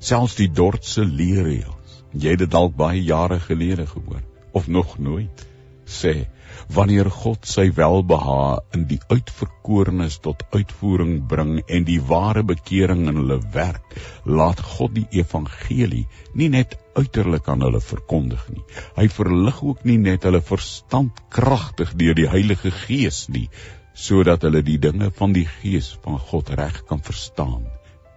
Selfs 0.04 0.36
die 0.36 0.50
dortse 0.52 1.06
leerreëls, 1.08 2.00
jy 2.12 2.34
het 2.34 2.44
dit 2.44 2.52
dalk 2.52 2.76
baie 2.76 3.00
jare 3.00 3.40
gelede 3.40 3.86
gehoor 3.88 4.20
of 4.52 4.68
nog 4.68 4.98
nooit 4.98 5.46
sê 5.88 6.26
wanneer 6.76 7.10
God 7.10 7.46
sy 7.48 7.68
welbehae 7.76 8.60
in 8.76 8.86
die 8.90 9.00
uitverkorenes 9.10 10.18
tot 10.24 10.44
uitvoering 10.54 11.18
bring 11.28 11.58
en 11.66 11.86
die 11.88 12.00
ware 12.08 12.44
bekering 12.46 13.06
in 13.10 13.20
hulle 13.22 13.40
werk, 13.54 13.94
laat 14.24 14.62
God 14.74 14.94
die 14.96 15.06
evangelie 15.20 16.06
nie 16.34 16.50
net 16.52 16.78
uiterlik 16.94 17.48
aan 17.50 17.64
hulle 17.66 17.80
verkondig 17.82 18.42
nie. 18.54 18.64
Hy 18.98 19.08
verlig 19.12 19.62
ook 19.62 19.84
nie 19.88 19.98
net 19.98 20.26
hulle 20.28 20.42
verstand 20.42 21.22
kragtig 21.34 21.94
deur 21.98 22.18
die 22.18 22.30
Heilige 22.30 22.72
Gees 22.84 23.26
nie, 23.28 23.48
sodat 23.94 24.42
hulle 24.46 24.62
die 24.66 24.80
dinge 24.82 25.10
van 25.14 25.34
die 25.34 25.46
Gees 25.60 25.94
van 26.04 26.18
God 26.18 26.50
reg 26.58 26.84
kan 26.88 27.02
verstaan 27.02 27.64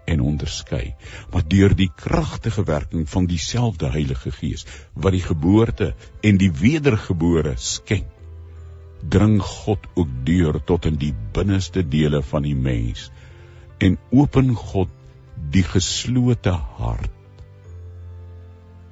en 0.08 0.22
onderskei, 0.24 0.96
maar 1.32 1.44
deur 1.48 1.74
die 1.76 1.90
kragtige 1.96 2.64
werking 2.64 3.10
van 3.10 3.26
dieselfde 3.28 3.92
Heilige 3.92 4.32
Gees 4.32 4.66
wat 4.94 5.16
die 5.18 5.24
geboorte 5.24 5.94
en 6.24 6.40
die 6.40 6.52
wedergebore 6.52 7.58
skenk, 7.60 8.08
dring 9.02 9.38
God 9.42 9.86
ook 9.96 10.10
deur 10.26 10.60
tot 10.66 10.86
in 10.90 10.98
die 11.02 11.14
binneste 11.34 11.84
dele 11.86 12.22
van 12.26 12.46
die 12.48 12.56
mens 12.56 13.10
en 13.84 13.98
open 14.10 14.56
God 14.58 14.90
die 15.54 15.64
geslote 15.64 16.54
hart. 16.80 17.14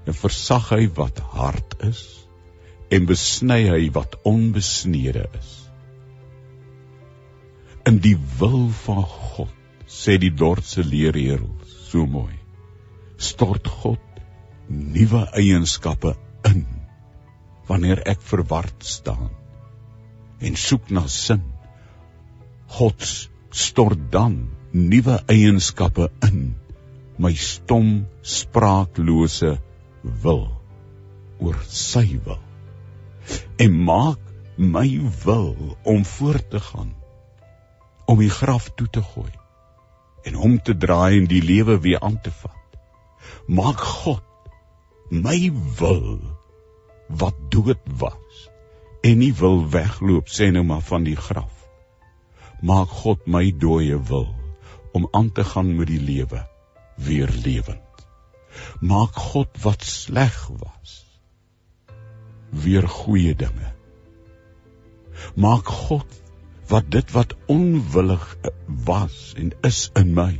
En 0.05 0.13
versag 0.13 0.69
hy 0.75 0.85
wat 0.99 1.19
hart 1.33 1.77
is 1.87 2.03
en 2.93 3.07
besny 3.09 3.63
hy 3.65 3.87
wat 3.95 4.19
onbesnede 4.29 5.25
is. 5.39 5.53
In 7.89 7.97
die 8.01 8.17
wil 8.39 8.69
van 8.85 9.01
God 9.09 9.53
sê 9.89 10.19
die 10.21 10.33
dorpse 10.33 10.85
leerheer 10.85 11.41
so 11.89 12.05
mooi. 12.09 12.33
Stort 13.17 13.67
God 13.81 14.01
nuwe 14.69 15.25
eienskappe 15.37 16.13
in 16.49 16.65
wanneer 17.67 18.01
ek 18.09 18.21
verward 18.21 18.85
staan 18.85 19.33
en 20.45 20.57
soek 20.65 20.91
na 20.93 21.05
sin. 21.11 21.43
God 22.77 23.07
stort 23.51 24.11
dan 24.11 24.37
nuwe 24.71 25.17
eienskappe 25.31 26.09
in 26.27 26.55
my 27.17 27.31
stom 27.39 28.05
spraaklose 28.35 29.55
wil 30.23 30.43
oor 31.39 31.57
sy 31.71 32.19
wil 32.25 32.41
en 33.65 33.77
maak 33.87 34.19
my 34.57 34.87
wil 35.23 35.77
om 35.93 36.03
voort 36.05 36.49
te 36.51 36.59
gaan 36.67 36.91
om 38.11 38.19
die 38.21 38.33
graf 38.39 38.69
toe 38.77 38.87
te 38.97 39.03
gooi 39.13 39.31
en 40.27 40.37
hom 40.41 40.57
te 40.67 40.75
draai 40.85 41.21
en 41.21 41.29
die 41.29 41.41
lewe 41.45 41.77
weer 41.81 42.01
aan 42.01 42.17
te 42.21 42.31
vat. 42.33 42.77
Maak 43.47 43.79
God 43.79 44.23
my 45.09 45.37
wil 45.79 46.17
wat 47.21 47.37
dood 47.53 47.81
was 48.01 48.47
en 49.05 49.19
nie 49.21 49.33
wil 49.37 49.59
wegloop 49.69 50.31
sê 50.33 50.49
nou 50.53 50.63
maar 50.65 50.83
van 50.85 51.05
die 51.05 51.17
graf. 51.27 51.51
Maak 52.65 52.93
God 53.03 53.27
my 53.29 53.51
dooie 53.61 53.97
wil 54.09 54.29
om 54.97 55.07
aan 55.11 55.31
te 55.37 55.43
gaan 55.45 55.75
met 55.77 55.91
die 55.91 56.01
lewe 56.01 56.41
weer 57.07 57.29
lewend. 57.43 58.05
Maak 58.79 59.17
God 59.19 59.61
wat 59.65 59.83
sleg 59.85 60.37
was 60.61 61.01
weer 62.65 62.87
goeie 62.87 63.35
dinge. 63.35 63.73
Maak 65.35 65.67
God 65.67 66.21
wat 66.71 66.89
dit 66.91 67.11
wat 67.11 67.35
onwillig 67.51 68.25
was 68.87 69.33
en 69.37 69.51
is 69.69 69.89
in 70.01 70.13
my 70.17 70.31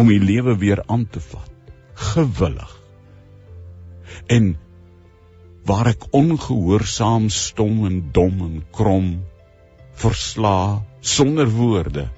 om 0.00 0.08
die 0.08 0.22
lewe 0.22 0.56
weer 0.62 0.80
aan 0.86 1.04
te 1.10 1.20
vat 1.20 1.74
gewillig 2.00 2.76
en 4.26 4.54
waar 5.68 5.92
ek 5.92 6.06
ongehoorsaam 6.16 7.28
stom 7.34 7.84
en 7.88 8.00
dom 8.12 8.40
en 8.46 8.56
krom 8.70 9.10
versla 10.00 10.56
sonder 11.00 11.50
woorde 11.50 12.08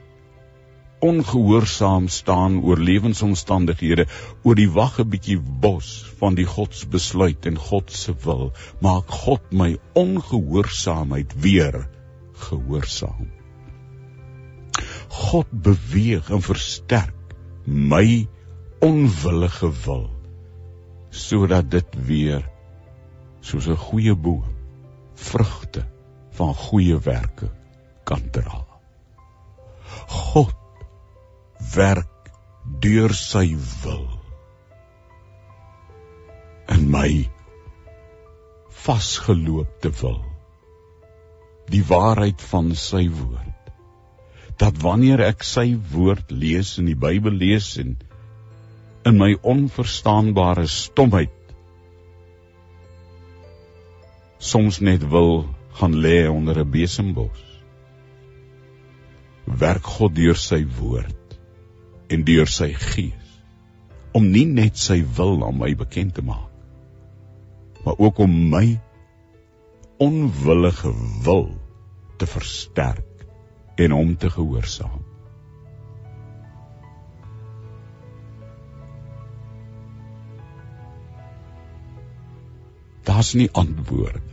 ongehoorsaam 1.02 2.08
staan 2.08 2.60
oor 2.62 2.78
lewensomstandighede 2.78 4.06
oor 4.46 4.58
die 4.58 4.68
wagge 4.70 5.04
bietjie 5.14 5.38
bos 5.64 5.88
van 6.20 6.36
die 6.38 6.46
godsbesluit 6.46 7.48
en 7.50 7.58
God 7.58 7.90
se 8.02 8.14
wil 8.24 8.52
maak 8.86 9.10
God 9.24 9.50
my 9.62 9.72
ongehoorsaamheid 9.98 11.34
weer 11.46 11.80
gehoorsaam. 12.46 13.32
God 15.08 15.50
beweeg 15.66 16.30
en 16.30 16.44
versterk 16.46 17.34
my 17.66 18.06
onwillige 18.82 19.72
wil 19.84 20.06
sodat 21.10 21.70
dit 21.74 21.98
weer 22.06 22.46
soos 23.42 23.68
'n 23.68 23.76
goeie 23.76 24.14
boom 24.14 24.44
vrugte 25.14 25.84
van 26.38 26.54
goeie 26.54 26.98
werke 26.98 27.50
kan 28.04 28.30
dra. 28.30 28.64
God 30.08 30.54
werk 31.74 32.32
deur 32.80 33.14
sy 33.14 33.46
wil 33.82 34.08
in 36.72 36.88
my 36.90 37.30
vasgeloopte 38.84 39.90
wil 40.00 40.22
die 41.72 41.84
waarheid 41.88 42.40
van 42.50 42.72
sy 42.76 43.06
woord. 43.08 43.48
Dat 44.60 44.80
wanneer 44.82 45.22
ek 45.24 45.44
sy 45.46 45.72
woord 45.92 46.30
lees 46.30 46.76
in 46.80 46.90
die 46.90 46.98
Bybel 46.98 47.38
lees 47.42 47.74
en 47.80 47.94
in 49.08 49.18
my 49.18 49.32
onverstaanbare 49.54 50.66
stomheid 50.70 51.32
soms 54.42 54.80
net 54.82 55.04
wil 55.14 55.44
gaan 55.78 55.94
lê 56.04 56.28
onder 56.28 56.58
'n 56.60 56.70
besembos. 56.70 57.42
Werk 59.46 59.84
God 59.96 60.14
deur 60.14 60.36
sy 60.36 60.64
woord 60.78 61.38
en 62.08 62.24
deur 62.24 62.46
sy 62.46 62.72
gees 62.72 63.28
om 64.12 64.30
nie 64.30 64.46
net 64.46 64.76
sy 64.76 65.02
wil 65.16 65.44
aan 65.46 65.58
my 65.58 65.74
bekend 65.74 66.14
te 66.14 66.22
maak 66.22 66.52
maar 67.84 67.98
ook 67.98 68.18
om 68.18 68.48
my 68.48 68.80
onwillige 69.96 70.92
wil 71.22 71.48
te 72.16 72.26
versterk 72.26 73.26
en 73.74 73.90
hom 73.90 74.16
te 74.16 74.30
gehoorsaam. 74.30 75.04
Daar's 83.02 83.32
nie 83.34 83.48
antwoorde. 83.52 84.31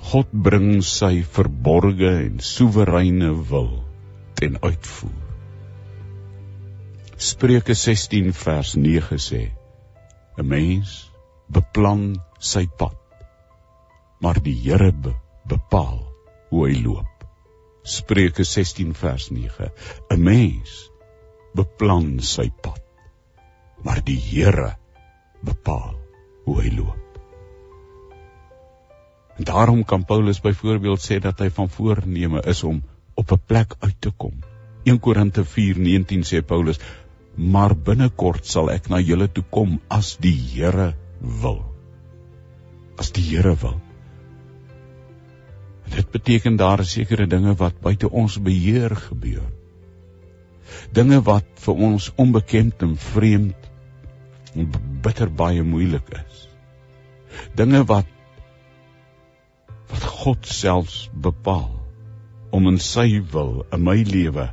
God 0.00 0.30
bring 0.32 0.80
sy 0.86 1.20
verborge 1.36 2.08
en 2.24 2.40
soewereine 2.40 3.34
wil 3.50 3.68
ten 4.40 4.56
uitvoer. 4.64 5.26
Spreuke 7.20 7.76
16 7.76 8.32
vers 8.32 8.70
9 8.80 9.18
sê: 9.20 9.42
'n 10.40 10.46
Mens 10.48 10.94
beplan 11.52 12.16
sy 12.52 12.64
pad, 12.80 12.96
maar 14.24 14.40
die 14.40 14.56
Here 14.56 14.88
be 14.92 15.12
bepaal 15.44 16.00
hoe 16.48 16.64
hy 16.68 16.80
loop. 16.80 17.26
Spreuke 17.84 18.44
16 18.48 18.96
vers 19.02 19.28
9: 19.36 19.68
'n 20.16 20.24
Mens 20.30 20.88
beplan 21.52 22.16
sy 22.24 22.48
pad, 22.64 22.80
maar 23.84 24.00
die 24.00 24.18
Here 24.30 24.72
bepaal 25.44 25.94
hoe 26.48 26.58
hy 26.62 26.72
loop. 26.80 27.09
Daarom 29.40 29.84
kan 29.84 30.04
Paulus 30.04 30.40
byvoorbeeld 30.40 31.00
sê 31.00 31.16
dat 31.18 31.38
hy 31.40 31.48
van 31.50 31.68
voorneme 31.72 32.42
is 32.44 32.62
om 32.62 32.82
op 33.14 33.32
'n 33.32 33.40
plek 33.46 33.74
uit 33.78 33.96
te 33.98 34.10
kom. 34.10 34.34
1 34.84 34.98
Korinte 35.00 35.44
4:19 35.44 36.24
sê 36.30 36.42
Paulus: 36.44 36.78
"Maar 37.34 37.76
binnekort 37.76 38.46
sal 38.46 38.70
ek 38.70 38.88
na 38.88 38.98
julle 38.98 39.32
toe 39.32 39.44
kom 39.50 39.80
as 39.88 40.16
die 40.16 40.36
Here 40.36 40.94
wil." 41.20 41.64
As 42.96 43.12
die 43.12 43.22
Here 43.22 43.56
wil. 43.56 43.80
En 45.84 45.96
dit 45.96 46.10
beteken 46.10 46.56
daar 46.56 46.80
is 46.80 46.90
sekere 46.90 47.26
dinge 47.26 47.54
wat 47.54 47.80
buite 47.80 48.10
ons 48.10 48.42
beheer 48.42 48.96
gebeur. 48.96 49.48
Dinge 50.92 51.22
wat 51.22 51.46
vir 51.54 51.74
ons 51.74 52.12
onbekend 52.16 52.82
en 52.82 52.96
vreemd 52.96 53.70
en 54.54 54.72
bitter 55.02 55.30
baie 55.30 55.62
moeilik 55.62 56.08
is. 56.10 56.48
Dinge 57.54 57.84
wat 57.84 58.06
God 60.20 60.44
selfs 60.44 61.06
bepaal 61.14 61.72
om 62.52 62.66
in 62.68 62.76
sy 62.82 63.22
wil 63.32 63.62
in 63.72 63.84
my 63.86 63.96
lewe 64.04 64.50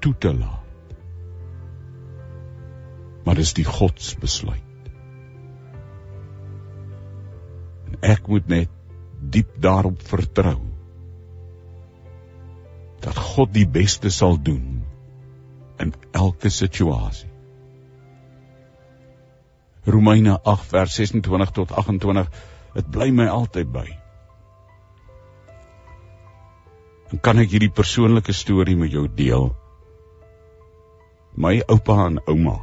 toe 0.00 0.14
te 0.16 0.32
laat. 0.32 0.94
Maar 3.26 3.36
dis 3.42 3.52
die 3.58 3.66
God 3.68 4.00
se 4.00 4.16
besluit. 4.22 4.88
En 7.90 7.98
ek 8.14 8.30
moet 8.32 8.48
net 8.48 8.72
diep 9.20 9.52
daarop 9.60 10.00
vertrou 10.08 10.56
dat 13.04 13.16
God 13.34 13.52
die 13.52 13.68
beste 13.68 14.08
sal 14.12 14.40
doen 14.40 14.80
in 15.80 15.92
elke 16.16 16.48
situasie. 16.48 17.28
Romeine 19.84 20.40
8 20.44 20.68
vers 20.72 20.96
26 20.96 21.56
tot 21.60 21.72
28 21.72 22.32
dit 22.74 22.94
bly 22.94 23.10
my 23.12 23.28
altyd 23.28 23.72
by. 23.72 23.99
En 27.10 27.18
kan 27.18 27.42
ek 27.42 27.50
hierdie 27.50 27.72
persoonlike 27.74 28.32
storie 28.36 28.76
met 28.78 28.92
jou 28.94 29.08
deel? 29.08 29.48
My 31.34 31.56
oupa 31.66 32.04
en 32.06 32.20
ouma 32.30 32.60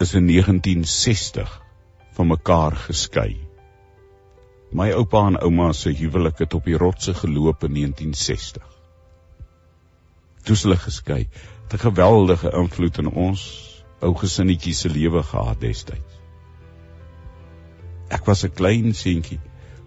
is 0.00 0.14
in 0.16 0.28
1960 0.28 1.50
van 2.16 2.30
mekaar 2.32 2.76
geskei. 2.86 3.34
My 4.72 4.88
oupa 4.96 5.26
en 5.28 5.38
ouma 5.44 5.72
se 5.76 5.92
huwelik 5.92 6.40
het 6.44 6.56
op 6.56 6.64
die 6.64 6.78
rotse 6.80 7.14
geloop 7.14 7.64
in 7.68 7.76
1960. 7.76 8.64
Toe 10.46 10.56
hulle 10.62 10.80
geskei, 10.80 11.28
het 11.68 11.74
'n 11.74 11.84
geweldige 11.84 12.52
invloed 12.56 12.98
in 12.98 13.08
ons 13.08 13.44
ou 14.00 14.14
gesinnetjie 14.14 14.74
se 14.74 14.88
lewe 14.88 15.22
gehad 15.22 15.60
destyds. 15.60 16.20
Ek 18.08 18.24
was 18.24 18.44
'n 18.44 18.54
klein 18.54 18.94
seentjie. 18.94 19.40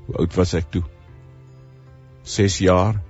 Hoe 0.05 0.15
oud 0.15 0.35
was 0.35 0.53
ek 0.53 0.71
toe? 0.71 0.83
6 2.23 2.57
jaar. 2.57 3.08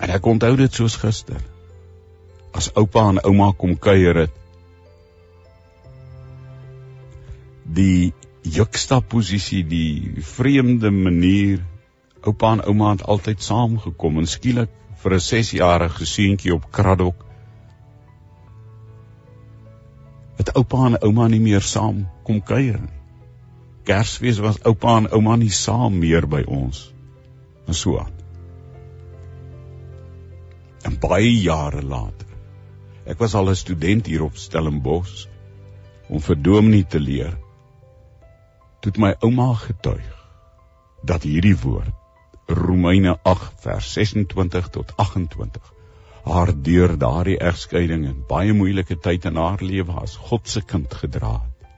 En 0.00 0.10
ek 0.14 0.26
onthou 0.26 0.56
dit 0.56 0.72
soos 0.72 0.96
gister. 1.00 1.40
As 2.52 2.70
oupa 2.74 3.08
en 3.08 3.22
ouma 3.24 3.52
kom 3.56 3.76
kuier 3.78 4.24
het. 4.24 4.34
Die 7.64 8.12
juxtaposisie, 8.42 9.64
die 9.68 10.24
vreemde 10.24 10.90
manier 10.90 11.64
oupa 12.24 12.52
en 12.56 12.64
ouma 12.66 12.92
het 12.96 13.06
altyd 13.06 13.42
saamgekom 13.42 14.18
en 14.18 14.26
skielik 14.26 14.70
vir 15.02 15.14
'n 15.14 15.26
6-jarige 15.30 16.06
seentjie 16.06 16.54
op 16.54 16.70
Kraddock 16.72 17.24
het 20.38 20.52
oupa 20.54 20.84
en 20.86 21.00
ouma 21.02 21.26
nie 21.28 21.40
meer 21.40 21.60
saam 21.60 22.06
kom 22.22 22.42
kuier 22.42 22.78
nie. 22.80 22.94
Kersfees 23.88 24.38
was 24.38 24.60
oupa 24.62 24.96
en 25.00 25.10
ouma 25.10 25.36
nie 25.36 25.50
saam 25.50 25.98
meer 25.98 26.26
by 26.26 26.44
ons. 26.46 26.92
En 27.66 27.74
so 27.74 27.98
aan. 27.98 28.17
En 30.88 30.94
baie 30.96 31.32
jare 31.36 31.82
later. 31.84 32.28
Ek 33.04 33.18
was 33.20 33.34
al 33.36 33.50
'n 33.52 33.60
student 33.60 34.06
hier 34.08 34.22
op 34.24 34.36
Stellenbosch 34.40 35.26
om 36.08 36.20
vir 36.20 36.36
Dominee 36.42 36.86
te 36.94 37.00
leer. 37.00 37.34
Toe 38.80 38.92
my 38.96 39.10
ouma 39.20 39.52
getuig 39.54 40.14
dat 41.04 41.26
hierdie 41.28 41.56
woord 41.64 41.92
Romeine 42.60 43.18
8 43.32 43.60
vers 43.66 43.90
26 43.98 44.70
tot 44.76 44.94
28 44.96 45.74
haar 46.24 46.52
deur 46.70 46.96
daardie 47.04 47.36
egskeiding 47.50 48.06
en 48.06 48.24
baie 48.32 48.52
moeilike 48.52 48.96
tyd 49.08 49.28
in 49.28 49.36
haar 49.36 49.60
lewe 49.72 49.92
as 50.06 50.16
God 50.30 50.48
se 50.48 50.64
kind 50.72 50.94
gedra 51.02 51.34
het. 51.42 51.68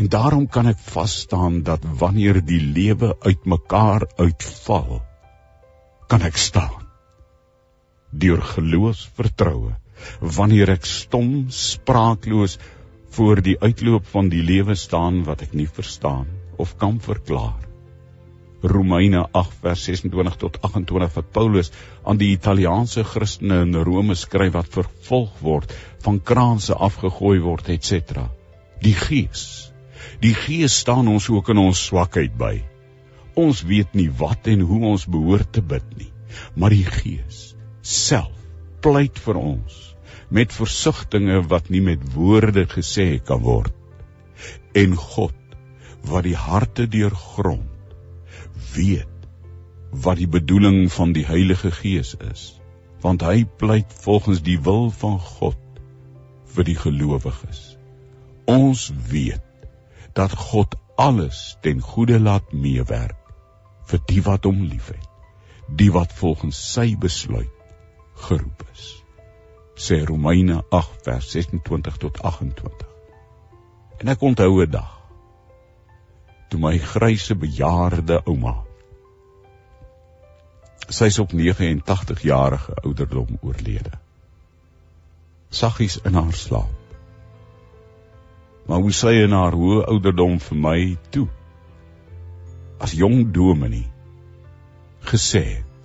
En 0.00 0.08
daarom 0.08 0.48
kan 0.48 0.72
ek 0.72 0.80
vas 0.88 1.20
staan 1.26 1.62
dat 1.62 1.84
wanneer 1.84 2.40
die 2.44 2.60
lewe 2.60 3.16
uitmekaar 3.20 4.08
uitval, 4.16 5.00
kan 6.08 6.22
ek 6.22 6.36
staan 6.36 6.85
deur 8.24 8.42
geloof 8.54 9.04
vertroue 9.18 9.74
wanneer 10.38 10.72
ek 10.76 10.88
stom 10.88 11.30
spraakloos 11.52 12.58
voor 13.16 13.40
die 13.44 13.56
uitloop 13.60 14.08
van 14.12 14.28
die 14.32 14.42
lewe 14.44 14.76
staan 14.76 15.22
wat 15.28 15.46
ek 15.46 15.54
nie 15.56 15.68
verstaan 15.78 16.28
of 16.62 16.76
kan 16.80 17.00
verklaar 17.00 17.66
Romeine 18.62 19.28
8 19.32 19.58
vers 19.62 19.84
26 19.84 20.36
tot 20.36 20.58
28 20.62 21.14
wat 21.14 21.32
Paulus 21.32 21.70
aan 22.04 22.18
die 22.18 22.32
Italiaanse 22.32 23.04
Christene 23.04 23.60
in 23.66 23.74
Rome 23.88 24.16
skryf 24.16 24.54
wat 24.56 24.70
vervolg 24.72 25.34
word, 25.44 25.74
van 26.02 26.20
kraanse 26.20 26.74
afgegooi 26.74 27.38
word, 27.44 27.68
etc. 27.68 28.24
Die 28.82 28.94
Gees. 28.96 29.72
Die 30.24 30.34
Gees 30.34 30.78
staan 30.82 31.08
ons 31.12 31.28
ook 31.30 31.52
in 31.52 31.60
ons 31.62 31.84
swakheid 31.90 32.34
by. 32.38 32.54
Ons 33.36 33.62
weet 33.68 33.94
nie 33.94 34.08
wat 34.08 34.48
en 34.48 34.64
hoe 34.64 34.80
ons 34.94 35.04
behoort 35.06 35.52
te 35.52 35.62
bid 35.62 35.86
nie, 35.98 36.10
maar 36.56 36.72
die 36.72 36.86
Gees 36.88 37.55
self 37.86 38.34
pleit 38.82 39.18
vir 39.22 39.38
ons 39.38 39.74
met 40.36 40.52
versigtings 40.52 41.46
wat 41.50 41.68
nie 41.70 41.82
met 41.88 42.02
woorde 42.14 42.66
gesê 42.70 43.06
kan 43.22 43.42
word. 43.44 43.74
En 44.74 44.96
God 44.98 45.34
wat 46.10 46.26
die 46.26 46.36
harte 46.38 46.86
deurgrond 46.90 47.94
weet 48.74 49.12
wat 49.90 50.18
die 50.18 50.28
bedoeling 50.28 50.90
van 50.92 51.14
die 51.16 51.24
Heilige 51.26 51.70
Gees 51.70 52.14
is, 52.30 52.58
want 53.00 53.22
hy 53.22 53.44
pleit 53.62 53.92
volgens 54.02 54.42
die 54.44 54.58
wil 54.60 54.90
van 54.90 55.18
God 55.22 55.80
vir 56.56 56.66
die 56.66 56.76
gelowiges. 56.76 57.76
Ons 58.50 58.90
weet 59.10 59.42
dat 60.18 60.34
God 60.50 60.74
alles 60.98 61.56
ten 61.62 61.80
goeie 61.80 62.18
laat 62.20 62.52
meewerk 62.52 63.34
vir 63.86 64.02
die 64.10 64.22
wat 64.26 64.48
hom 64.48 64.64
liefhet, 64.66 65.06
die 65.70 65.92
wat 65.94 66.12
volgens 66.18 66.58
sy 66.74 66.92
besluit 66.98 67.55
geroep 68.16 68.64
is. 68.72 69.04
Sê 69.76 70.04
Romeine 70.04 70.62
8 70.70 71.02
vers 71.04 71.30
26 71.30 71.96
tot 71.96 72.22
28. 72.22 72.86
En 74.00 74.08
ek 74.08 74.22
onthou 74.22 74.62
'n 74.64 74.70
dag 74.70 74.96
toe 76.48 76.60
my 76.60 76.78
grysse 76.78 77.34
bejaarde 77.34 78.20
ouma 78.24 78.54
sy's 80.88 81.18
op 81.18 81.32
89 81.34 82.22
jarige 82.22 82.74
ouderdom 82.82 83.38
oorlede 83.42 83.94
saggies 85.60 85.98
in 86.06 86.14
haar 86.14 86.36
slaap 86.42 86.74
maar 88.66 88.82
hoe 88.84 88.94
sy 88.94 89.14
in 89.24 89.34
haar 89.34 89.56
hoë 89.58 89.82
ouderdom 89.90 90.38
vir 90.48 90.60
my 90.68 90.78
toe 91.16 91.26
as 92.86 92.94
jong 93.00 93.24
dominee 93.34 93.90
gesê 95.10 95.42
het 95.48 95.75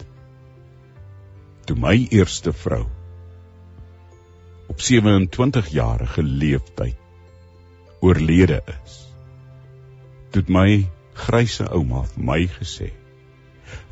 toe 1.65 1.77
my 1.77 2.07
eerste 2.09 2.53
vrou 2.53 2.85
op 4.71 4.81
27 4.81 5.67
jarige 5.75 6.23
leeftyd 6.23 6.95
oorlede 8.01 8.61
is. 8.83 8.93
Dit 10.31 10.49
my 10.49 10.87
grysse 11.13 11.67
ouma 11.75 12.05
vir 12.13 12.23
my 12.29 12.39
gesê: 12.55 12.87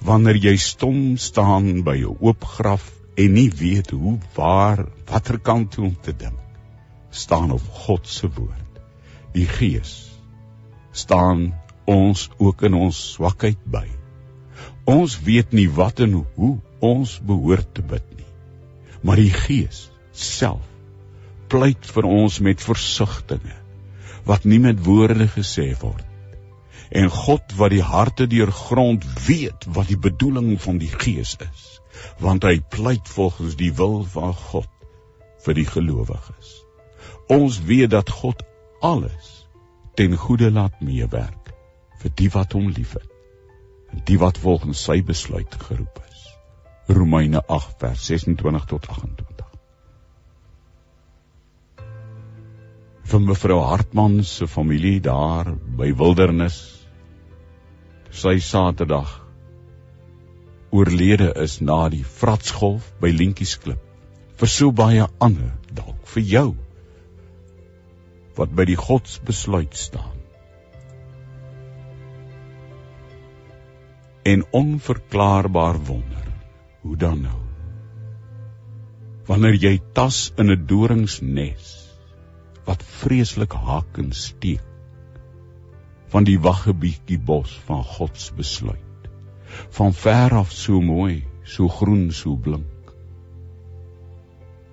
Wanneer 0.07 0.39
jy 0.45 0.55
stom 0.57 1.17
staan 1.17 1.83
by 1.83 1.97
'n 1.99 2.15
oop 2.19 2.45
graf 2.55 2.85
en 3.15 3.33
nie 3.33 3.51
weet 3.61 3.91
hoe 3.91 4.17
waar 4.35 4.85
watter 5.11 5.39
kant 5.39 5.71
toe 5.71 5.85
om 5.85 5.97
te 6.01 6.15
dink, 6.15 6.39
staan 7.09 7.51
op 7.51 7.65
God 7.83 8.07
se 8.07 8.29
woord. 8.39 8.81
Die 9.33 9.45
Gees 9.45 9.93
staan 10.91 11.53
ons 11.85 12.29
ook 12.37 12.61
in 12.61 12.73
ons 12.73 13.11
swakheid 13.11 13.59
by. 13.65 13.85
Ons 14.85 15.19
weet 15.21 15.51
nie 15.51 15.69
wat 15.69 15.99
en 15.99 16.13
hoe 16.35 16.57
ons 16.85 17.19
behoort 17.25 17.73
te 17.75 17.83
bid 17.85 18.05
nie. 18.17 18.27
Maar 19.01 19.21
die 19.21 19.33
Gees 19.33 19.87
self 20.11 20.65
pleit 21.49 21.87
vir 21.95 22.05
ons 22.05 22.37
met 22.45 22.61
versigtings 22.61 23.55
wat 24.27 24.43
nie 24.45 24.59
met 24.61 24.81
woorde 24.85 25.25
gesê 25.31 25.71
word. 25.81 26.05
En 26.91 27.09
God 27.13 27.53
wat 27.57 27.71
die 27.73 27.85
harte 27.85 28.27
deurgrond 28.29 29.05
weet 29.25 29.65
wat 29.73 29.89
die 29.89 29.97
bedoeling 29.97 30.51
van 30.61 30.77
die 30.81 30.91
Gees 30.91 31.35
is, 31.41 31.63
want 32.21 32.45
hy 32.45 32.59
pleit 32.75 33.09
volgens 33.09 33.57
die 33.57 33.71
wil 33.77 34.03
van 34.13 34.33
God 34.33 34.69
vir 35.45 35.57
die 35.57 35.65
gelowiges. 35.69 36.53
Ons 37.29 37.61
weet 37.69 37.93
dat 37.93 38.09
God 38.09 38.43
alles 38.81 39.47
ten 39.97 40.15
goeie 40.17 40.49
laat 40.51 40.81
meewerk 40.81 41.53
vir 42.01 42.13
die 42.21 42.29
wat 42.33 42.53
hom 42.57 42.69
liefhet 42.73 43.09
en 43.93 44.03
die 44.05 44.19
wat 44.21 44.37
volgens 44.37 44.81
sy 44.85 44.99
besluit 45.05 45.55
geroep 45.65 46.01
is. 46.05 46.08
Romeine 46.89 47.43
8 47.45 47.75
vers 47.77 48.05
26 48.05 48.65
tot 48.65 48.87
28. 48.87 49.45
Vir 53.09 53.21
mevrou 53.25 53.59
Hartman 53.65 54.23
se 54.23 54.47
familie 54.47 54.99
daar 55.01 55.53
by 55.53 55.91
Wildernis 55.97 56.57
sy 58.09 58.39
Saterdag 58.41 59.11
oorlede 60.69 61.29
is 61.43 61.59
na 61.61 61.87
die 61.93 62.03
Vratsgolf 62.05 62.89
by 63.01 63.11
Lentjiesklip. 63.13 63.81
Vir 64.39 64.49
so 64.49 64.71
baie 64.71 65.05
ander 65.19 65.53
dalk 65.73 66.09
vir 66.13 66.25
jou 66.33 66.47
wat 68.37 68.53
by 68.55 68.65
die 68.69 68.77
godsbesluit 68.79 69.75
staan. 69.75 70.17
En 74.29 74.45
onverklaarbaar 74.55 75.79
wonder, 75.89 76.28
hoe 76.81 76.95
dan 76.97 77.21
nou? 77.21 77.39
Wanneer 79.29 79.59
jy 79.61 79.75
tas 79.93 80.31
in 80.37 80.51
'n 80.51 80.65
doringsnes 80.65 81.75
wat 82.65 82.83
vreeslik 82.83 83.53
haak 83.53 83.97
en 83.97 84.11
steek 84.11 84.65
van 86.09 86.25
die 86.25 86.39
waggebietjie 86.41 87.19
bos 87.21 87.53
van 87.67 87.83
God 87.83 88.17
se 88.17 88.33
besluit. 88.33 89.09
Van 89.77 89.93
ver 89.93 90.33
af 90.33 90.51
so 90.51 90.81
mooi, 90.81 91.23
so 91.43 91.67
groen, 91.67 92.11
so 92.11 92.35
blink. 92.35 92.93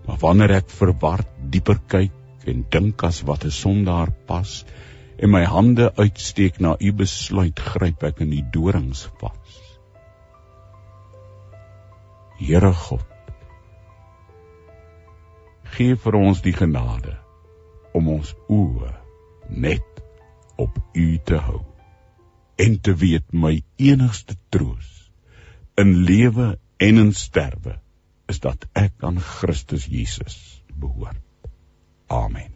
Maar 0.07 0.19
wanneer 0.23 0.57
ek 0.61 0.71
verward 0.71 1.29
dieper 1.53 1.81
kyk 1.93 2.49
en 2.49 2.65
dink 2.71 3.05
as 3.05 3.23
wat 3.29 3.45
'n 3.45 3.51
sondaar 3.51 4.13
pas 4.27 4.65
en 5.19 5.31
my 5.31 5.45
hande 5.45 5.93
uitsteek 5.97 6.61
na 6.61 6.77
u 6.81 6.93
besluit 6.93 7.61
gryp 7.61 8.03
ek 8.03 8.21
in 8.21 8.31
die 8.31 8.45
dorings 8.53 9.09
vas. 9.21 9.66
Here 12.39 12.73
God, 12.73 13.05
gee 15.77 15.97
vir 15.97 16.19
ons 16.19 16.43
die 16.45 16.53
genade 16.57 17.15
om 17.97 18.11
ons 18.13 18.35
oë 18.53 18.93
net 19.49 20.03
op 20.61 20.77
u 20.93 21.07
te 21.31 21.41
hou 21.47 21.63
en 22.67 22.77
te 22.81 22.95
weet 23.05 23.33
my 23.33 23.55
enigste 23.91 24.37
troos 24.53 24.93
in 25.81 25.95
lewe 26.09 26.55
en 26.89 27.05
in 27.07 27.13
sterwe 27.13 27.79
is 28.33 28.41
dat 28.45 28.69
ek 28.77 29.05
aan 29.07 29.21
Christus 29.21 29.89
Jesus 29.89 30.37
behoort. 30.77 31.23
Amen. 32.09 32.56